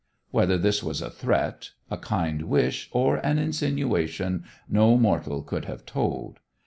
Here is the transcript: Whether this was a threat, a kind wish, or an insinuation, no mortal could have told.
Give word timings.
Whether 0.31 0.57
this 0.57 0.81
was 0.81 0.99
a 1.03 1.11
threat, 1.11 1.69
a 1.91 1.97
kind 1.99 2.41
wish, 2.49 2.89
or 2.91 3.17
an 3.23 3.37
insinuation, 3.37 4.45
no 4.67 4.97
mortal 4.97 5.43
could 5.43 5.65
have 5.65 5.85
told. 5.85 6.39